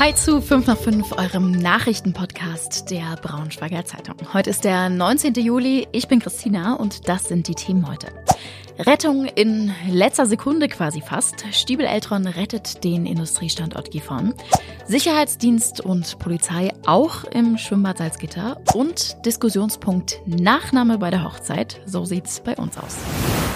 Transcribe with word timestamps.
Hi 0.00 0.14
zu 0.14 0.40
5 0.40 0.66
nach 0.66 0.78
5, 0.78 1.12
eurem 1.12 1.50
Nachrichtenpodcast 1.50 2.90
der 2.90 3.16
Braunschweiger 3.20 3.84
Zeitung. 3.84 4.16
Heute 4.32 4.48
ist 4.48 4.64
der 4.64 4.88
19. 4.88 5.34
Juli. 5.34 5.88
Ich 5.92 6.08
bin 6.08 6.20
Christina 6.20 6.76
und 6.76 7.06
das 7.06 7.28
sind 7.28 7.48
die 7.48 7.54
Themen 7.54 7.86
heute. 7.86 8.06
Rettung 8.78 9.26
in 9.26 9.74
letzter 9.90 10.24
Sekunde 10.24 10.68
quasi 10.68 11.02
fast. 11.02 11.44
Stiebel 11.52 11.84
Eltron 11.84 12.26
rettet 12.26 12.82
den 12.82 13.04
Industriestandort 13.04 13.90
Gifhorn. 13.90 14.32
Sicherheitsdienst 14.86 15.82
und 15.82 16.18
Polizei 16.18 16.72
auch 16.86 17.24
im 17.24 17.58
Schwimmbad 17.58 17.98
Salzgitter. 17.98 18.58
Und 18.72 19.18
Diskussionspunkt 19.26 20.22
Nachname 20.24 20.96
bei 20.96 21.10
der 21.10 21.24
Hochzeit. 21.24 21.82
So 21.84 22.06
sieht's 22.06 22.40
bei 22.40 22.56
uns 22.56 22.78
aus. 22.78 22.96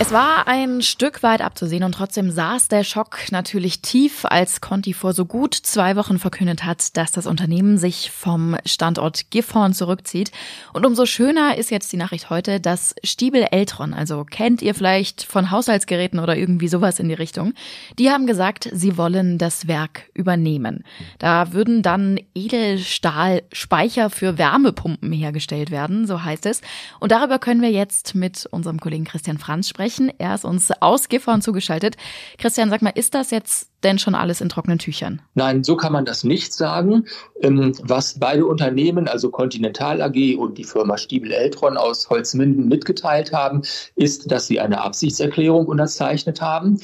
Es 0.00 0.11
war 0.11 0.48
ein 0.48 0.82
Stück 0.82 1.22
weit 1.22 1.40
abzusehen 1.40 1.84
und 1.84 1.92
trotzdem 1.92 2.29
saß 2.29 2.66
der 2.66 2.82
Schock 2.82 3.30
natürlich 3.30 3.80
tief, 3.80 4.24
als 4.24 4.61
Conti 4.61 4.93
vor 4.93 5.12
so 5.12 5.24
gut 5.24 5.54
zwei 5.54 5.94
Wochen 5.94 6.18
verkündet 6.18 6.64
hat, 6.64 6.96
dass 6.96 7.12
das 7.12 7.29
Unternehmen 7.29 7.79
sich 7.79 8.11
vom 8.11 8.57
Standort 8.67 9.30
Gifhorn 9.30 9.72
zurückzieht. 9.72 10.32
Und 10.72 10.84
umso 10.84 11.07
schöner 11.07 11.57
ist 11.57 11.70
jetzt 11.70 11.93
die 11.93 11.96
Nachricht 11.96 12.29
heute, 12.29 12.58
dass 12.58 12.96
Stiebel 13.04 13.46
Eltron, 13.53 13.94
also 13.94 14.25
kennt 14.25 14.62
ihr 14.62 14.75
vielleicht 14.75 15.22
von 15.22 15.53
Haushaltsgeräten 15.53 16.18
oder 16.18 16.36
irgendwie 16.36 16.68
sowas 16.68 16.98
in 16.98 17.08
die 17.08 17.14
Richtung, 17.14 17.54
die 17.96 18.11
haben 18.11 18.26
gesagt, 18.26 18.68
sie 18.72 18.96
wollen 18.96 19.39
das 19.39 19.68
Werk 19.68 20.11
übernehmen. 20.12 20.82
Da 21.18 21.53
würden 21.53 21.82
dann 21.82 22.18
Edelstahlspeicher 22.34 24.11
für 24.11 24.39
Wärmepumpen 24.39 25.12
hergestellt 25.12 25.70
werden, 25.70 26.08
so 26.08 26.25
heißt 26.25 26.46
es. 26.46 26.62
Und 26.98 27.12
darüber 27.12 27.39
können 27.39 27.62
wir 27.62 27.70
jetzt 27.70 28.17
mit 28.17 28.46
unserem 28.46 28.81
Kollegen 28.81 29.04
Christian 29.04 29.39
Franz 29.39 29.68
sprechen 29.68 29.83
sprechen. 29.84 30.12
Er 30.18 30.34
ist 30.34 30.44
uns 30.44 30.70
aus 30.80 31.08
Gifhorn 31.08 31.43
zugeschaltet. 31.43 31.96
Christian, 32.38 32.70
sag 32.70 32.80
mal, 32.83 32.92
ist 32.94 33.14
das 33.14 33.30
jetzt 33.30 33.69
denn 33.83 33.98
schon 33.98 34.14
alles 34.14 34.41
in 34.41 34.48
trockenen 34.48 34.78
Tüchern? 34.78 35.20
Nein, 35.34 35.62
so 35.62 35.77
kann 35.77 35.92
man 35.92 36.06
das 36.06 36.25
nicht 36.25 36.55
sagen. 36.55 37.05
Ähm, 37.42 37.75
was 37.83 38.19
beide 38.19 38.47
Unternehmen, 38.47 39.09
also 39.09 39.31
Continental 39.31 40.00
AG 40.00 40.36
und 40.39 40.56
die 40.56 40.64
Firma 40.64 40.97
Stiebel-Eltron 40.97 41.77
aus 41.77 42.09
Holzminden 42.09 42.67
mitgeteilt 42.67 43.33
haben, 43.33 43.62
ist, 43.94 44.31
dass 44.31 44.47
sie 44.47 44.59
eine 44.59 44.81
Absichtserklärung 44.81 45.67
unterzeichnet 45.67 46.41
haben. 46.41 46.81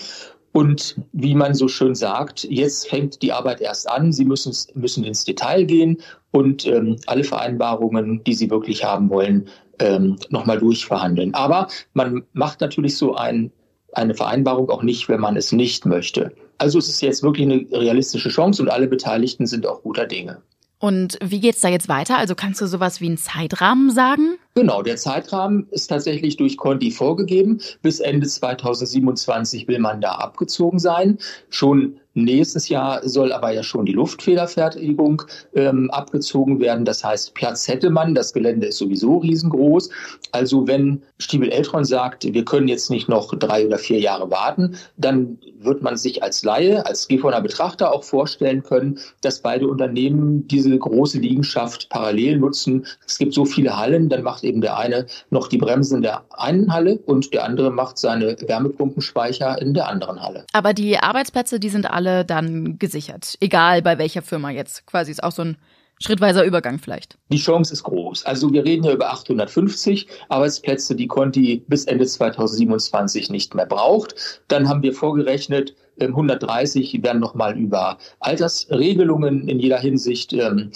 Und 0.52 0.96
wie 1.12 1.34
man 1.34 1.54
so 1.54 1.68
schön 1.68 1.94
sagt, 1.94 2.44
jetzt 2.44 2.88
fängt 2.88 3.22
die 3.22 3.32
Arbeit 3.32 3.60
erst 3.60 3.88
an. 3.88 4.12
Sie 4.12 4.24
müssen, 4.24 4.52
müssen 4.74 5.04
ins 5.04 5.24
Detail 5.24 5.64
gehen 5.64 5.98
und 6.32 6.66
ähm, 6.66 6.96
alle 7.06 7.24
Vereinbarungen, 7.24 8.24
die 8.24 8.34
Sie 8.34 8.50
wirklich 8.50 8.84
haben 8.84 9.10
wollen, 9.10 9.48
ähm, 9.80 10.16
nochmal 10.28 10.58
durchverhandeln. 10.58 11.34
Aber 11.34 11.68
man 11.92 12.22
macht 12.32 12.60
natürlich 12.60 12.96
so 12.96 13.14
ein, 13.14 13.50
eine 13.92 14.14
Vereinbarung 14.14 14.70
auch 14.70 14.82
nicht, 14.82 15.08
wenn 15.08 15.20
man 15.20 15.36
es 15.36 15.52
nicht 15.52 15.86
möchte. 15.86 16.32
Also 16.58 16.78
es 16.78 16.88
ist 16.88 17.00
jetzt 17.00 17.22
wirklich 17.22 17.46
eine 17.46 17.66
realistische 17.72 18.28
Chance 18.28 18.62
und 18.62 18.68
alle 18.68 18.86
Beteiligten 18.86 19.46
sind 19.46 19.66
auch 19.66 19.82
guter 19.82 20.06
Dinge. 20.06 20.42
Und 20.78 21.18
wie 21.22 21.40
geht's 21.40 21.60
da 21.60 21.68
jetzt 21.68 21.90
weiter? 21.90 22.16
Also 22.16 22.34
kannst 22.34 22.60
du 22.62 22.66
sowas 22.66 23.02
wie 23.02 23.06
einen 23.06 23.18
Zeitrahmen 23.18 23.90
sagen? 23.90 24.38
Genau, 24.54 24.82
der 24.82 24.96
Zeitrahmen 24.96 25.68
ist 25.70 25.88
tatsächlich 25.88 26.38
durch 26.38 26.56
Conti 26.56 26.90
vorgegeben. 26.90 27.60
Bis 27.82 28.00
Ende 28.00 28.26
2027 28.26 29.68
will 29.68 29.78
man 29.78 30.00
da 30.00 30.12
abgezogen 30.12 30.78
sein. 30.78 31.18
Schon 31.50 32.00
Nächstes 32.14 32.68
Jahr 32.68 33.06
soll 33.08 33.32
aber 33.32 33.52
ja 33.52 33.62
schon 33.62 33.86
die 33.86 33.92
Luftfederfertigung 33.92 35.22
ähm, 35.54 35.90
abgezogen 35.90 36.60
werden. 36.60 36.84
Das 36.84 37.04
heißt, 37.04 37.34
Platz 37.34 37.68
hätte 37.68 37.90
man. 37.90 38.14
Das 38.14 38.32
Gelände 38.32 38.66
ist 38.66 38.78
sowieso 38.78 39.18
riesengroß. 39.18 39.90
Also 40.32 40.66
wenn 40.66 41.02
Stiebel 41.18 41.50
Eltron 41.50 41.84
sagt, 41.84 42.24
wir 42.24 42.44
können 42.44 42.66
jetzt 42.66 42.90
nicht 42.90 43.08
noch 43.08 43.32
drei 43.36 43.66
oder 43.66 43.78
vier 43.78 44.00
Jahre 44.00 44.30
warten, 44.30 44.76
dann 44.96 45.38
wird 45.60 45.82
man 45.82 45.96
sich 45.96 46.22
als 46.22 46.42
Laie, 46.42 46.84
als 46.86 47.06
Gifhorner 47.06 47.40
Betrachter 47.40 47.92
auch 47.92 48.02
vorstellen 48.02 48.62
können, 48.62 48.98
dass 49.20 49.40
beide 49.40 49.68
Unternehmen 49.68 50.48
diese 50.48 50.76
große 50.76 51.18
Liegenschaft 51.18 51.88
parallel 51.90 52.38
nutzen. 52.38 52.86
Es 53.06 53.18
gibt 53.18 53.34
so 53.34 53.44
viele 53.44 53.76
Hallen, 53.76 54.08
dann 54.08 54.22
macht 54.22 54.42
eben 54.42 54.60
der 54.60 54.78
eine 54.78 55.06
noch 55.30 55.48
die 55.48 55.58
Bremsen 55.58 55.96
in 55.96 56.02
der 56.02 56.24
einen 56.30 56.72
Halle 56.72 56.98
und 57.06 57.32
der 57.34 57.44
andere 57.44 57.70
macht 57.70 57.98
seine 57.98 58.36
Wärmepumpenspeicher 58.40 59.60
in 59.60 59.74
der 59.74 59.88
anderen 59.88 60.22
Halle. 60.22 60.44
Aber 60.52 60.72
die 60.72 60.98
Arbeitsplätze, 60.98 61.60
die 61.60 61.68
sind 61.68 61.90
alle 61.90 61.99
alle 62.00 62.24
dann 62.24 62.78
gesichert. 62.78 63.36
Egal 63.40 63.82
bei 63.82 63.98
welcher 63.98 64.22
Firma 64.22 64.50
jetzt. 64.50 64.86
Quasi 64.86 65.10
ist 65.10 65.22
auch 65.22 65.32
so 65.32 65.42
ein 65.42 65.56
schrittweiser 66.02 66.44
Übergang 66.44 66.78
vielleicht. 66.78 67.18
Die 67.30 67.36
Chance 67.36 67.74
ist 67.74 67.82
groß. 67.82 68.24
Also 68.24 68.50
wir 68.50 68.64
reden 68.64 68.84
ja 68.84 68.92
über 68.92 69.12
850 69.12 70.08
Arbeitsplätze, 70.30 70.94
die 70.94 71.06
Conti 71.06 71.62
bis 71.68 71.84
Ende 71.84 72.06
2027 72.06 73.28
nicht 73.28 73.54
mehr 73.54 73.66
braucht. 73.66 74.14
Dann 74.48 74.66
haben 74.66 74.82
wir 74.82 74.94
vorgerechnet, 74.94 75.74
130 76.00 76.94
ähm, 76.94 77.02
werden 77.02 77.20
nochmal 77.20 77.58
über 77.58 77.98
Altersregelungen 78.20 79.46
in 79.46 79.60
jeder 79.60 79.78
Hinsicht 79.78 80.32
ähm, 80.32 80.70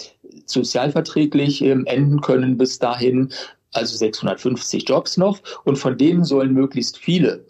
sozialverträglich 0.45 1.63
ähm, 1.63 1.87
enden 1.87 2.21
können 2.21 2.55
bis 2.55 2.77
dahin. 2.77 3.29
Also 3.73 3.97
650 3.97 4.87
Jobs 4.87 5.17
noch. 5.17 5.39
Und 5.63 5.77
von 5.77 5.97
denen 5.97 6.23
sollen 6.23 6.53
möglichst 6.53 6.99
viele 6.99 7.43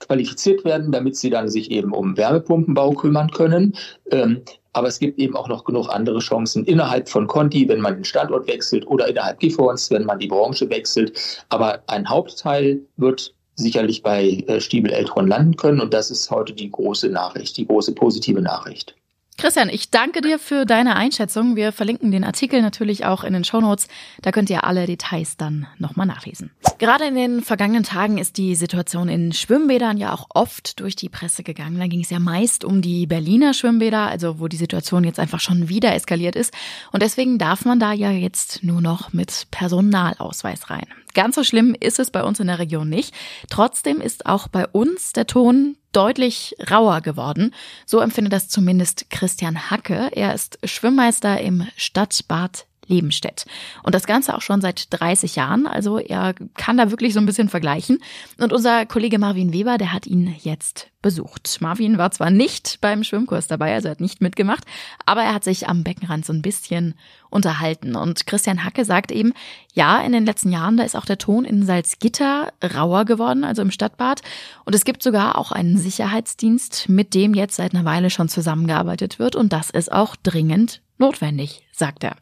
qualifiziert 0.00 0.64
werden, 0.64 0.92
damit 0.92 1.16
sie 1.16 1.30
dann 1.30 1.48
sich 1.48 1.70
eben 1.70 1.92
um 1.92 2.16
Wärmepumpenbau 2.16 2.92
kümmern 2.92 3.30
können. 3.30 3.76
Ähm, 4.10 4.42
aber 4.72 4.88
es 4.88 4.98
gibt 4.98 5.18
eben 5.18 5.36
auch 5.36 5.48
noch 5.48 5.64
genug 5.64 5.88
andere 5.88 6.20
Chancen 6.20 6.64
innerhalb 6.64 7.08
von 7.08 7.26
Conti, 7.26 7.68
wenn 7.68 7.80
man 7.80 7.96
den 7.96 8.04
Standort 8.04 8.46
wechselt 8.46 8.86
oder 8.86 9.08
innerhalb 9.08 9.40
Gifhorns, 9.40 9.90
wenn 9.90 10.04
man 10.04 10.18
die 10.18 10.28
Branche 10.28 10.68
wechselt. 10.70 11.44
Aber 11.48 11.82
ein 11.88 12.08
Hauptteil 12.08 12.80
wird 12.96 13.34
sicherlich 13.56 14.02
bei 14.02 14.44
äh, 14.46 14.60
Stiebel 14.60 14.92
Eltron 14.92 15.28
landen 15.28 15.56
können 15.56 15.80
und 15.80 15.92
das 15.92 16.10
ist 16.10 16.30
heute 16.30 16.52
die 16.52 16.70
große 16.70 17.08
Nachricht, 17.08 17.56
die 17.56 17.66
große 17.66 17.94
positive 17.94 18.40
Nachricht. 18.40 18.94
Christian, 19.40 19.70
ich 19.70 19.88
danke 19.88 20.20
dir 20.20 20.38
für 20.38 20.66
deine 20.66 20.96
Einschätzung. 20.96 21.56
Wir 21.56 21.72
verlinken 21.72 22.10
den 22.10 22.24
Artikel 22.24 22.60
natürlich 22.60 23.06
auch 23.06 23.24
in 23.24 23.32
den 23.32 23.42
Shownotes. 23.42 23.88
Da 24.20 24.32
könnt 24.32 24.50
ihr 24.50 24.64
alle 24.64 24.84
Details 24.84 25.38
dann 25.38 25.66
nochmal 25.78 26.06
nachlesen. 26.06 26.50
Gerade 26.76 27.06
in 27.06 27.14
den 27.14 27.40
vergangenen 27.40 27.82
Tagen 27.82 28.18
ist 28.18 28.36
die 28.36 28.54
Situation 28.54 29.08
in 29.08 29.32
Schwimmbädern 29.32 29.96
ja 29.96 30.12
auch 30.12 30.26
oft 30.34 30.78
durch 30.78 30.94
die 30.94 31.08
Presse 31.08 31.42
gegangen. 31.42 31.78
Da 31.78 31.86
ging 31.86 32.02
es 32.02 32.10
ja 32.10 32.18
meist 32.18 32.66
um 32.66 32.82
die 32.82 33.06
Berliner 33.06 33.54
Schwimmbäder, 33.54 34.08
also 34.08 34.40
wo 34.40 34.46
die 34.46 34.58
Situation 34.58 35.04
jetzt 35.04 35.18
einfach 35.18 35.40
schon 35.40 35.70
wieder 35.70 35.94
eskaliert 35.94 36.36
ist. 36.36 36.52
Und 36.92 37.02
deswegen 37.02 37.38
darf 37.38 37.64
man 37.64 37.80
da 37.80 37.94
ja 37.94 38.10
jetzt 38.10 38.62
nur 38.62 38.82
noch 38.82 39.14
mit 39.14 39.46
Personalausweis 39.50 40.68
rein. 40.68 40.86
Ganz 41.14 41.34
so 41.34 41.44
schlimm 41.44 41.76
ist 41.78 41.98
es 41.98 42.10
bei 42.10 42.22
uns 42.22 42.40
in 42.40 42.46
der 42.46 42.58
Region 42.58 42.88
nicht. 42.88 43.14
Trotzdem 43.48 44.00
ist 44.00 44.26
auch 44.26 44.48
bei 44.48 44.66
uns 44.66 45.12
der 45.12 45.26
Ton 45.26 45.76
deutlich 45.92 46.54
rauer 46.70 47.00
geworden. 47.00 47.54
So 47.86 48.00
empfindet 48.00 48.32
das 48.32 48.48
zumindest 48.48 49.10
Christian 49.10 49.70
Hacke. 49.70 50.10
Er 50.12 50.34
ist 50.34 50.58
Schwimmmeister 50.64 51.40
im 51.40 51.66
Stadtbad 51.76 52.66
Lebenstedt. 52.90 53.46
Und 53.82 53.94
das 53.94 54.06
Ganze 54.06 54.36
auch 54.36 54.42
schon 54.42 54.60
seit 54.60 54.92
30 54.92 55.36
Jahren. 55.36 55.66
Also 55.66 55.98
er 55.98 56.34
kann 56.56 56.76
da 56.76 56.90
wirklich 56.90 57.14
so 57.14 57.20
ein 57.20 57.26
bisschen 57.26 57.48
vergleichen. 57.48 58.02
Und 58.38 58.52
unser 58.52 58.84
Kollege 58.84 59.18
Marvin 59.18 59.52
Weber, 59.52 59.78
der 59.78 59.92
hat 59.92 60.06
ihn 60.06 60.34
jetzt 60.42 60.90
besucht. 61.02 61.58
Marvin 61.60 61.96
war 61.96 62.10
zwar 62.10 62.30
nicht 62.30 62.78
beim 62.80 63.04
Schwimmkurs 63.04 63.46
dabei, 63.46 63.72
also 63.72 63.88
er 63.88 63.92
hat 63.92 64.00
nicht 64.00 64.20
mitgemacht, 64.20 64.64
aber 65.06 65.22
er 65.22 65.34
hat 65.34 65.44
sich 65.44 65.66
am 65.66 65.82
Beckenrand 65.82 66.26
so 66.26 66.32
ein 66.32 66.42
bisschen 66.42 66.94
unterhalten. 67.30 67.96
Und 67.96 68.26
Christian 68.26 68.64
Hacke 68.64 68.84
sagt 68.84 69.10
eben, 69.10 69.32
ja, 69.72 70.00
in 70.00 70.12
den 70.12 70.26
letzten 70.26 70.50
Jahren, 70.50 70.76
da 70.76 70.82
ist 70.82 70.96
auch 70.96 71.06
der 71.06 71.18
Ton 71.18 71.44
in 71.44 71.64
Salzgitter 71.64 72.52
rauer 72.74 73.04
geworden, 73.06 73.44
also 73.44 73.62
im 73.62 73.70
Stadtbad. 73.70 74.20
Und 74.64 74.74
es 74.74 74.84
gibt 74.84 75.02
sogar 75.02 75.38
auch 75.38 75.52
einen 75.52 75.78
Sicherheitsdienst, 75.78 76.88
mit 76.88 77.14
dem 77.14 77.34
jetzt 77.34 77.56
seit 77.56 77.74
einer 77.74 77.84
Weile 77.84 78.10
schon 78.10 78.28
zusammengearbeitet 78.28 79.18
wird. 79.18 79.36
Und 79.36 79.52
das 79.52 79.70
ist 79.70 79.90
auch 79.90 80.16
dringend 80.16 80.82
notwendig, 81.00 81.66
sagt 81.72 82.04
er. 82.04 82.16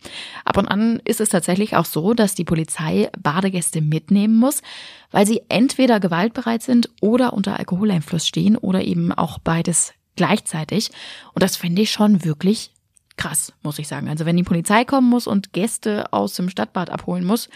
Ab 0.44 0.56
und 0.56 0.68
an 0.68 1.00
ist 1.04 1.20
es 1.20 1.28
tatsächlich 1.28 1.76
auch 1.76 1.84
so, 1.84 2.14
dass 2.14 2.34
die 2.34 2.44
Polizei 2.44 3.10
Badegäste 3.18 3.80
mitnehmen 3.80 4.36
muss, 4.36 4.62
weil 5.10 5.26
sie 5.26 5.42
entweder 5.48 6.00
gewaltbereit 6.00 6.62
sind 6.62 6.88
oder 7.00 7.32
unter 7.32 7.58
Alkoholeinfluss 7.58 8.26
stehen 8.26 8.56
oder 8.56 8.82
eben 8.82 9.12
auch 9.12 9.38
beides 9.38 9.92
gleichzeitig. 10.16 10.90
Und 11.34 11.42
das 11.42 11.56
finde 11.56 11.82
ich 11.82 11.90
schon 11.90 12.24
wirklich 12.24 12.70
krass, 13.16 13.52
muss 13.62 13.78
ich 13.78 13.88
sagen. 13.88 14.08
Also 14.08 14.24
wenn 14.24 14.36
die 14.36 14.44
Polizei 14.44 14.84
kommen 14.84 15.08
muss 15.08 15.26
und 15.26 15.52
Gäste 15.52 16.12
aus 16.12 16.34
dem 16.34 16.48
Stadtbad 16.48 16.90
abholen 16.90 17.24
muss, 17.24 17.48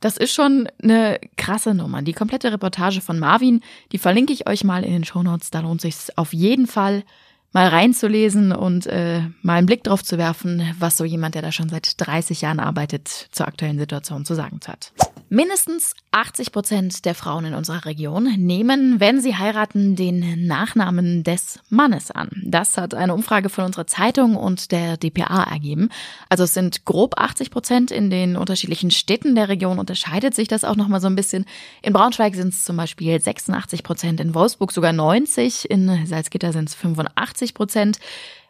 das 0.00 0.16
ist 0.16 0.32
schon 0.32 0.66
eine 0.82 1.20
krasse 1.36 1.74
Nummer. 1.74 2.00
Die 2.00 2.14
komplette 2.14 2.50
Reportage 2.50 3.02
von 3.02 3.18
Marvin, 3.18 3.60
die 3.92 3.98
verlinke 3.98 4.32
ich 4.32 4.48
euch 4.48 4.64
mal 4.64 4.82
in 4.82 4.92
den 4.92 5.04
Shownotes. 5.04 5.50
Da 5.50 5.60
lohnt 5.60 5.82
sich 5.82 5.94
auf 6.16 6.32
jeden 6.32 6.66
Fall 6.66 7.04
mal 7.52 7.68
reinzulesen 7.68 8.52
und 8.52 8.86
äh, 8.86 9.22
mal 9.42 9.56
einen 9.56 9.66
Blick 9.66 9.84
drauf 9.84 10.04
zu 10.04 10.18
werfen, 10.18 10.62
was 10.78 10.96
so 10.96 11.04
jemand, 11.04 11.34
der 11.34 11.42
da 11.42 11.52
schon 11.52 11.68
seit 11.68 11.94
30 11.98 12.42
Jahren 12.42 12.60
arbeitet, 12.60 13.08
zur 13.08 13.48
aktuellen 13.48 13.78
Situation 13.78 14.24
zu 14.24 14.34
sagen 14.34 14.60
hat. 14.66 14.92
Mindestens 15.32 15.94
80 16.10 16.50
Prozent 16.50 17.04
der 17.04 17.14
Frauen 17.14 17.44
in 17.44 17.54
unserer 17.54 17.84
Region 17.84 18.24
nehmen, 18.36 18.98
wenn 18.98 19.20
sie 19.20 19.36
heiraten, 19.36 19.94
den 19.94 20.48
Nachnamen 20.48 21.22
des 21.22 21.60
Mannes 21.68 22.10
an. 22.10 22.30
Das 22.44 22.76
hat 22.76 22.94
eine 22.94 23.14
Umfrage 23.14 23.48
von 23.48 23.64
unserer 23.64 23.86
Zeitung 23.86 24.34
und 24.34 24.72
der 24.72 24.96
DPA 24.96 25.44
ergeben. 25.44 25.90
Also 26.28 26.42
es 26.42 26.52
sind 26.52 26.84
grob 26.84 27.14
80 27.16 27.52
Prozent. 27.52 27.92
In 27.92 28.10
den 28.10 28.36
unterschiedlichen 28.36 28.90
Städten 28.90 29.36
der 29.36 29.48
Region 29.48 29.78
unterscheidet 29.78 30.34
sich 30.34 30.48
das 30.48 30.64
auch 30.64 30.74
nochmal 30.74 31.00
so 31.00 31.06
ein 31.06 31.14
bisschen. 31.14 31.44
In 31.80 31.92
Braunschweig 31.92 32.34
sind 32.34 32.48
es 32.48 32.64
zum 32.64 32.76
Beispiel 32.76 33.20
86 33.20 33.84
Prozent, 33.84 34.18
in 34.18 34.34
Wolfsburg 34.34 34.72
sogar 34.72 34.92
90, 34.92 35.70
in 35.70 36.06
Salzgitter 36.06 36.52
sind 36.52 36.70
es 36.70 36.74
85 36.74 37.54
Prozent. 37.54 38.00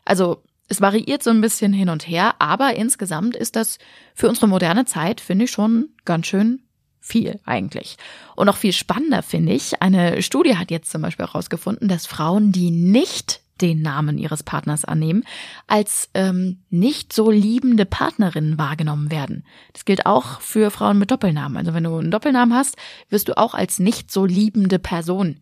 Also 0.07 0.43
Es 0.71 0.81
variiert 0.81 1.23
so 1.25 1.31
ein 1.31 1.41
bisschen 1.41 1.73
hin 1.73 1.89
und 1.89 2.07
her, 2.07 2.37
aber 2.39 2.77
insgesamt 2.77 3.35
ist 3.35 3.57
das 3.57 3.79
für 4.15 4.29
unsere 4.29 4.47
moderne 4.47 4.85
Zeit, 4.85 5.21
finde 5.21 5.45
ich, 5.47 5.51
schon 5.51 5.89
ganz 6.05 6.29
schön 6.29 6.63
viel 7.01 7.41
eigentlich. 7.45 7.97
Und 8.37 8.47
noch 8.47 8.57
viel 8.57 8.73
spannender 8.73 9.23
finde 9.23 9.53
ich, 9.53 9.83
eine 9.83 10.23
Studie 10.23 10.57
hat 10.57 10.71
jetzt 10.71 10.91
zum 10.91 11.03
Beispiel 11.03 11.27
herausgefunden, 11.27 11.89
dass 11.89 12.07
Frauen, 12.07 12.53
die 12.53 12.71
nicht 12.71 13.41
den 13.61 13.83
Namen 13.83 14.19
ihres 14.19 14.43
Partners 14.43 14.85
annehmen, 14.85 15.25
als 15.67 16.09
ähm, 16.15 16.63
nicht 16.71 17.13
so 17.13 17.31
liebende 17.31 17.85
Partnerinnen 17.85 18.59
wahrgenommen 18.59 19.11
werden. 19.11 19.45
Das 19.73 19.85
gilt 19.85 20.07
auch 20.07 20.41
für 20.41 20.71
Frauen 20.71 20.99
mit 20.99 21.11
Doppelnamen. 21.11 21.57
Also 21.59 21.75
wenn 21.75 21.85
du 21.85 21.97
einen 21.97 22.11
Doppelnamen 22.11 22.57
hast, 22.57 22.77
wirst 23.09 23.29
du 23.29 23.37
auch 23.37 23.55
als 23.55 23.79
nicht 23.79 24.11
so 24.11 24.25
liebende 24.25 24.79
Person 24.79 25.41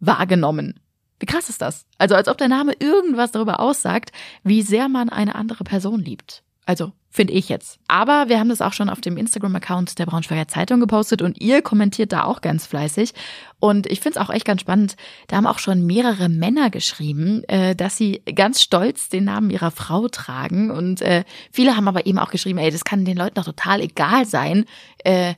wahrgenommen. 0.00 0.80
Wie 1.18 1.26
krass 1.26 1.50
ist 1.50 1.60
das? 1.60 1.84
Also 1.98 2.14
als 2.14 2.28
ob 2.28 2.38
der 2.38 2.48
Name 2.48 2.72
irgendwas 2.78 3.32
darüber 3.32 3.60
aussagt, 3.60 4.10
wie 4.42 4.62
sehr 4.62 4.88
man 4.88 5.10
eine 5.10 5.34
andere 5.34 5.64
Person 5.64 6.00
liebt. 6.00 6.42
Also 6.64 6.92
finde 7.10 7.32
ich 7.32 7.48
jetzt. 7.48 7.78
Aber 7.88 8.28
wir 8.28 8.38
haben 8.38 8.48
das 8.48 8.62
auch 8.62 8.72
schon 8.72 8.88
auf 8.88 9.00
dem 9.00 9.16
Instagram-Account 9.16 9.98
der 9.98 10.06
Braunschweiger 10.06 10.46
Zeitung 10.46 10.78
gepostet 10.78 11.22
und 11.22 11.40
ihr 11.40 11.60
kommentiert 11.60 12.12
da 12.12 12.24
auch 12.24 12.40
ganz 12.40 12.66
fleißig. 12.66 13.12
Und 13.58 13.86
ich 13.88 14.00
finde 14.00 14.18
es 14.18 14.24
auch 14.24 14.32
echt 14.32 14.44
ganz 14.44 14.60
spannend. 14.60 14.96
Da 15.26 15.36
haben 15.36 15.46
auch 15.46 15.58
schon 15.58 15.84
mehrere 15.84 16.28
Männer 16.28 16.70
geschrieben, 16.70 17.42
äh, 17.48 17.74
dass 17.74 17.96
sie 17.96 18.22
ganz 18.34 18.62
stolz 18.62 19.08
den 19.08 19.24
Namen 19.24 19.50
ihrer 19.50 19.72
Frau 19.72 20.08
tragen. 20.08 20.70
Und 20.70 21.02
äh, 21.02 21.24
viele 21.52 21.76
haben 21.76 21.88
aber 21.88 22.06
eben 22.06 22.18
auch 22.18 22.30
geschrieben, 22.30 22.58
ey, 22.58 22.70
das 22.70 22.84
kann 22.84 23.04
den 23.04 23.16
Leuten 23.16 23.34
doch 23.34 23.44
total 23.44 23.80
egal 23.80 24.24
sein. 24.24 24.64
Äh, 25.04 25.34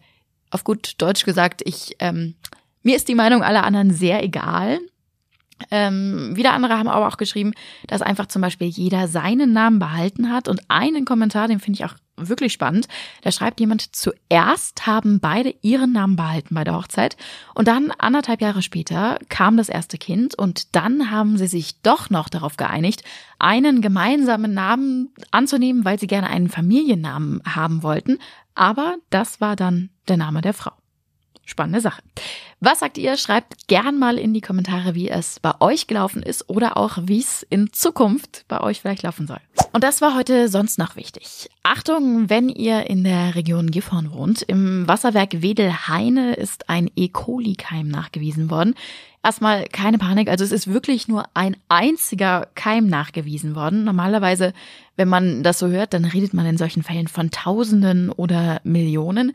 auf 0.51 0.65
gut 0.65 0.95
Deutsch 0.99 1.25
gesagt, 1.25 1.63
ich 1.65 1.97
ähm, 1.99 2.35
mir 2.83 2.97
ist 2.97 3.09
die 3.09 3.15
Meinung 3.15 3.43
aller 3.43 3.65
anderen 3.65 3.91
sehr 3.91 4.23
egal. 4.23 4.81
Ähm, 5.71 6.37
wieder 6.37 6.53
andere 6.53 6.79
haben 6.79 6.89
aber 6.89 7.09
auch 7.09 7.17
geschrieben, 7.17 7.53
dass 7.87 8.03
einfach 8.03 8.27
zum 8.27 8.43
Beispiel 8.43 8.69
jeder 8.69 9.09
seinen 9.09 9.53
Namen 9.53 9.79
behalten 9.79 10.31
hat. 10.31 10.49
Und 10.49 10.61
einen 10.69 11.05
Kommentar, 11.05 11.49
den 11.49 11.61
finde 11.61 11.79
ich 11.79 11.85
auch 11.85 11.95
wirklich 12.17 12.53
spannend. 12.53 12.89
Da 13.23 13.33
schreibt 13.33 13.61
jemand, 13.61 13.95
zuerst 13.95 14.87
haben 14.87 15.21
beide 15.21 15.55
ihren 15.63 15.93
Namen 15.93 16.17
behalten 16.17 16.55
bei 16.55 16.65
der 16.65 16.77
Hochzeit 16.77 17.17
und 17.55 17.69
dann 17.69 17.91
anderthalb 17.99 18.41
Jahre 18.41 18.63
später 18.63 19.19
kam 19.29 19.57
das 19.57 19.69
erste 19.69 19.99
Kind 19.99 20.35
und 20.35 20.75
dann 20.77 21.11
haben 21.11 21.39
sie 21.39 21.47
sich 21.47 21.81
doch 21.83 22.11
noch 22.11 22.29
darauf 22.29 22.57
geeinigt, 22.57 23.03
einen 23.39 23.81
gemeinsamen 23.81 24.53
Namen 24.53 25.13
anzunehmen, 25.31 25.85
weil 25.85 25.99
sie 25.99 26.07
gerne 26.07 26.29
einen 26.29 26.49
Familiennamen 26.49 27.43
haben 27.47 27.83
wollten. 27.83 28.19
Aber 28.55 28.97
das 29.11 29.41
war 29.41 29.57
dann 29.57 29.91
der 30.09 30.19
Name 30.19 30.43
der 30.43 30.55
Frau. 30.55 30.73
Spannende 31.53 31.83
Sache. 31.83 32.03
Was 32.61 32.79
sagt 32.81 32.97
ihr? 32.97 33.19
Schreibt 33.19 33.69
gern 33.69 33.99
mal 33.99 34.17
in 34.17 34.33
die 34.33 34.41
Kommentare, 34.41 34.95
wie 34.95 35.11
es 35.11 35.39
bei 35.39 35.53
euch 35.61 35.87
gelaufen 35.87 36.23
ist 36.23 36.49
oder 36.49 36.79
auch 36.79 36.97
wie 37.03 37.19
es 37.19 37.47
in 37.51 37.75
Zukunft 37.75 38.47
bei 38.49 38.63
euch 38.63 38.81
vielleicht 38.81 39.03
laufen 39.03 39.27
soll. 39.27 39.37
Und 39.75 39.85
das 39.85 40.01
war 40.01 40.17
heute 40.17 40.49
sonst 40.49 40.79
noch 40.79 40.97
wichtig. 40.97 41.51
Achtung, 41.63 42.31
wenn 42.31 42.49
ihr 42.49 42.89
in 42.89 43.05
der 43.05 43.35
Region 43.35 43.71
Gifhorn 43.71 44.13
wohnt, 44.13 44.41
im 44.41 44.89
Wasserwerk 44.89 45.43
Wedelheine 45.43 46.37
ist 46.37 46.71
ein 46.71 46.91
E. 46.97 47.09
coli-Keim 47.09 47.87
nachgewiesen 47.87 48.49
worden. 48.49 48.75
Erstmal 49.23 49.67
keine 49.67 49.99
Panik, 49.99 50.29
also 50.29 50.43
es 50.43 50.53
ist 50.53 50.73
wirklich 50.73 51.09
nur 51.09 51.25
ein 51.35 51.57
einziger 51.69 52.49
Keim 52.55 52.87
nachgewiesen 52.87 53.55
worden. 53.55 53.85
Normalerweise, 53.85 54.55
wenn 54.97 55.09
man 55.09 55.43
das 55.43 55.59
so 55.59 55.69
hört, 55.69 55.93
dann 55.93 56.07
redet 56.07 56.33
man 56.33 56.47
in 56.47 56.57
solchen 56.57 56.83
Fällen 56.83 57.09
von 57.09 57.31
Tausenden 57.31 58.09
oder 58.09 58.63
Millionen. 58.65 59.33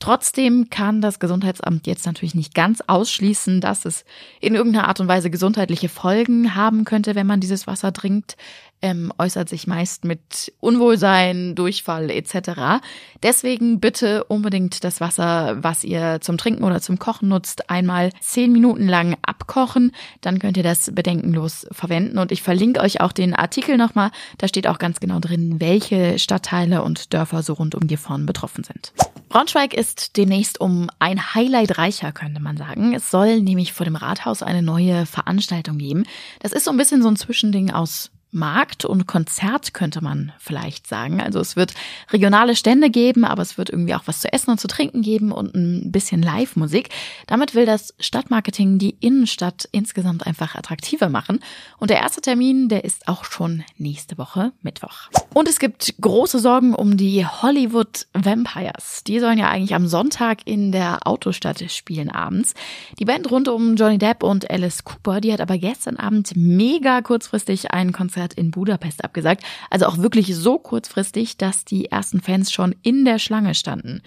Trotzdem 0.00 0.70
kann 0.70 1.00
das 1.00 1.18
Gesundheitsamt 1.18 1.86
jetzt 1.88 2.06
natürlich 2.06 2.36
nicht 2.36 2.54
ganz 2.54 2.82
ausschließen, 2.86 3.60
dass 3.60 3.84
es 3.84 4.04
in 4.40 4.54
irgendeiner 4.54 4.86
Art 4.86 5.00
und 5.00 5.08
Weise 5.08 5.28
gesundheitliche 5.28 5.88
Folgen 5.88 6.54
haben 6.54 6.84
könnte, 6.84 7.16
wenn 7.16 7.26
man 7.26 7.40
dieses 7.40 7.66
Wasser 7.66 7.92
trinkt 7.92 8.36
ähm, 8.82 9.12
äußert 9.18 9.48
sich 9.48 9.66
meist 9.66 10.04
mit 10.04 10.52
Unwohlsein, 10.60 11.54
Durchfall 11.54 12.10
etc. 12.10 12.80
Deswegen 13.22 13.80
bitte 13.80 14.24
unbedingt 14.24 14.84
das 14.84 15.00
Wasser, 15.00 15.62
was 15.62 15.84
ihr 15.84 16.18
zum 16.20 16.38
Trinken 16.38 16.64
oder 16.64 16.80
zum 16.80 16.98
Kochen 16.98 17.28
nutzt, 17.28 17.70
einmal 17.70 18.10
zehn 18.20 18.52
Minuten 18.52 18.86
lang 18.86 19.16
abkochen. 19.48 19.92
Dann 20.20 20.38
könnt 20.38 20.56
ihr 20.56 20.62
das 20.62 20.90
bedenkenlos 20.94 21.66
verwenden. 21.72 22.18
Und 22.18 22.30
ich 22.30 22.42
verlinke 22.42 22.80
euch 22.80 23.00
auch 23.00 23.12
den 23.12 23.34
Artikel 23.34 23.76
nochmal. 23.76 24.10
Da 24.36 24.46
steht 24.46 24.66
auch 24.66 24.78
ganz 24.78 25.00
genau 25.00 25.18
drin, 25.18 25.56
welche 25.58 26.18
Stadtteile 26.18 26.82
und 26.82 27.12
Dörfer 27.14 27.42
so 27.42 27.54
rund 27.54 27.74
um 27.74 27.86
Gifhorn 27.86 28.26
betroffen 28.26 28.64
sind. 28.64 28.92
Braunschweig 29.28 29.74
ist 29.74 30.16
demnächst 30.16 30.60
um 30.60 30.88
ein 30.98 31.34
Highlight 31.34 31.78
reicher, 31.78 32.12
könnte 32.12 32.40
man 32.40 32.56
sagen. 32.56 32.94
Es 32.94 33.10
soll 33.10 33.40
nämlich 33.40 33.72
vor 33.72 33.84
dem 33.84 33.96
Rathaus 33.96 34.42
eine 34.42 34.62
neue 34.62 35.06
Veranstaltung 35.06 35.78
geben. 35.78 36.04
Das 36.40 36.52
ist 36.52 36.64
so 36.64 36.70
ein 36.70 36.76
bisschen 36.76 37.02
so 37.02 37.08
ein 37.08 37.16
Zwischending 37.16 37.70
aus 37.70 38.10
Markt 38.30 38.84
und 38.84 39.06
Konzert 39.06 39.72
könnte 39.72 40.02
man 40.02 40.32
vielleicht 40.38 40.86
sagen. 40.86 41.20
Also 41.20 41.40
es 41.40 41.56
wird 41.56 41.72
regionale 42.10 42.56
Stände 42.56 42.90
geben, 42.90 43.24
aber 43.24 43.42
es 43.42 43.56
wird 43.56 43.70
irgendwie 43.70 43.94
auch 43.94 44.02
was 44.06 44.20
zu 44.20 44.32
essen 44.32 44.50
und 44.50 44.60
zu 44.60 44.68
trinken 44.68 45.00
geben 45.00 45.32
und 45.32 45.54
ein 45.54 45.90
bisschen 45.90 46.20
Live-Musik. 46.20 46.90
Damit 47.26 47.54
will 47.54 47.64
das 47.64 47.94
Stadtmarketing 47.98 48.78
die 48.78 48.96
Innenstadt 49.00 49.66
insgesamt 49.72 50.26
einfach 50.26 50.54
attraktiver 50.56 51.08
machen. 51.08 51.40
Und 51.78 51.88
der 51.90 51.98
erste 51.98 52.20
Termin, 52.20 52.68
der 52.68 52.84
ist 52.84 53.08
auch 53.08 53.24
schon 53.24 53.64
nächste 53.78 54.18
Woche 54.18 54.52
Mittwoch. 54.60 55.08
Und 55.32 55.48
es 55.48 55.58
gibt 55.58 55.94
große 56.00 56.38
Sorgen 56.38 56.74
um 56.74 56.96
die 56.96 57.24
Hollywood 57.24 58.06
Vampires. 58.12 59.04
Die 59.06 59.20
sollen 59.20 59.38
ja 59.38 59.48
eigentlich 59.48 59.74
am 59.74 59.86
Sonntag 59.86 60.40
in 60.46 60.70
der 60.70 61.06
Autostadt 61.06 61.70
spielen 61.70 62.10
abends. 62.10 62.54
Die 62.98 63.04
Band 63.04 63.30
rund 63.30 63.48
um 63.48 63.76
Johnny 63.76 63.98
Depp 63.98 64.22
und 64.22 64.50
Alice 64.50 64.84
Cooper, 64.84 65.20
die 65.20 65.32
hat 65.32 65.40
aber 65.40 65.56
gestern 65.56 65.96
Abend 65.96 66.32
mega 66.36 67.00
kurzfristig 67.00 67.72
ein 67.72 67.92
Konzert 67.92 68.17
Konzert 68.18 68.34
in 68.34 68.50
Budapest 68.50 69.04
abgesagt. 69.04 69.44
Also 69.70 69.86
auch 69.86 69.98
wirklich 69.98 70.34
so 70.34 70.58
kurzfristig, 70.58 71.36
dass 71.36 71.64
die 71.64 71.86
ersten 71.86 72.20
Fans 72.20 72.52
schon 72.52 72.74
in 72.82 73.04
der 73.04 73.20
Schlange 73.20 73.54
standen. 73.54 74.02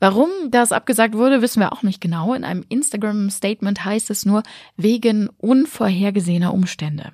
Warum 0.00 0.30
das 0.50 0.72
abgesagt 0.72 1.14
wurde, 1.14 1.42
wissen 1.42 1.60
wir 1.60 1.72
auch 1.72 1.84
nicht 1.84 2.00
genau. 2.00 2.34
In 2.34 2.42
einem 2.44 2.64
Instagram-Statement 2.68 3.84
heißt 3.84 4.10
es 4.10 4.26
nur 4.26 4.42
wegen 4.76 5.28
unvorhergesehener 5.38 6.52
Umstände. 6.52 7.12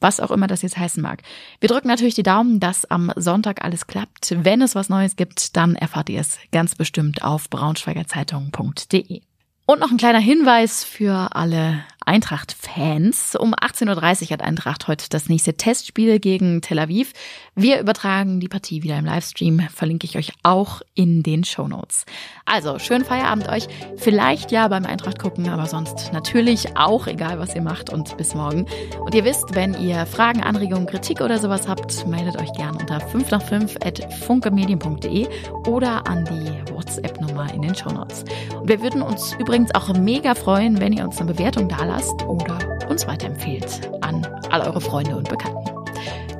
Was 0.00 0.20
auch 0.20 0.30
immer 0.30 0.46
das 0.46 0.60
jetzt 0.60 0.76
heißen 0.76 1.02
mag. 1.02 1.22
Wir 1.60 1.70
drücken 1.70 1.88
natürlich 1.88 2.14
die 2.14 2.22
Daumen, 2.22 2.60
dass 2.60 2.84
am 2.84 3.10
Sonntag 3.16 3.64
alles 3.64 3.86
klappt. 3.86 4.36
Wenn 4.44 4.60
es 4.60 4.74
was 4.74 4.90
Neues 4.90 5.16
gibt, 5.16 5.56
dann 5.56 5.76
erfahrt 5.76 6.10
ihr 6.10 6.20
es 6.20 6.38
ganz 6.52 6.74
bestimmt 6.74 7.24
auf 7.24 7.48
braunschweigerzeitung.de. 7.48 9.22
Und 9.64 9.80
noch 9.80 9.90
ein 9.90 9.96
kleiner 9.96 10.20
Hinweis 10.20 10.84
für 10.84 11.34
alle 11.34 11.84
Eintracht-Fans. 12.06 13.34
Um 13.34 13.52
18.30 13.52 14.22
Uhr 14.22 14.30
hat 14.30 14.42
Eintracht 14.42 14.86
heute 14.86 15.06
das 15.10 15.28
nächste 15.28 15.56
Testspiel 15.56 16.20
gegen 16.20 16.62
Tel 16.62 16.78
Aviv. 16.78 17.12
Wir 17.56 17.80
übertragen 17.80 18.38
die 18.38 18.48
Partie 18.48 18.84
wieder 18.84 18.96
im 18.96 19.04
Livestream. 19.04 19.60
Verlinke 19.74 20.06
ich 20.06 20.16
euch 20.16 20.32
auch 20.44 20.82
in 20.94 21.24
den 21.24 21.42
Show 21.42 21.66
Notes. 21.66 22.04
Also, 22.44 22.78
schönen 22.78 23.04
Feierabend 23.04 23.48
euch. 23.48 23.66
Vielleicht 23.96 24.52
ja 24.52 24.68
beim 24.68 24.86
Eintracht 24.86 25.18
gucken, 25.18 25.48
aber 25.48 25.66
sonst 25.66 26.12
natürlich 26.12 26.76
auch, 26.76 27.08
egal 27.08 27.40
was 27.40 27.56
ihr 27.56 27.62
macht 27.62 27.90
und 27.90 28.16
bis 28.16 28.34
morgen. 28.34 28.66
Und 29.00 29.14
ihr 29.14 29.24
wisst, 29.24 29.56
wenn 29.56 29.74
ihr 29.74 30.06
Fragen, 30.06 30.44
Anregungen, 30.44 30.86
Kritik 30.86 31.20
oder 31.20 31.38
sowas 31.38 31.66
habt, 31.66 32.06
meldet 32.06 32.36
euch 32.36 32.52
gerne 32.52 32.78
unter 32.78 33.00
5 33.00 33.30
nach 33.32 33.42
5 33.42 33.76
at 33.84 34.14
funkemedien.de 34.14 35.26
oder 35.66 36.06
an 36.06 36.24
die 36.24 36.72
WhatsApp-Nummer 36.72 37.52
in 37.52 37.62
den 37.62 37.74
Show 37.74 37.90
Notes. 37.90 38.24
Und 38.60 38.68
wir 38.68 38.80
würden 38.80 39.02
uns 39.02 39.34
übrigens 39.40 39.74
auch 39.74 39.92
mega 39.94 40.36
freuen, 40.36 40.78
wenn 40.80 40.92
ihr 40.92 41.04
uns 41.04 41.18
eine 41.18 41.32
Bewertung 41.32 41.68
da 41.68 41.95
lasst 41.96 42.22
oder 42.24 42.58
uns 42.90 43.06
weiterempfehlt 43.06 43.90
an 44.02 44.26
all 44.50 44.60
eure 44.60 44.80
Freunde 44.82 45.16
und 45.16 45.28
Bekannten. 45.30 45.70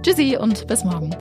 Tschüssi 0.03 0.37
und 0.37 0.67
bis 0.67 0.85
morgen. 0.85 1.17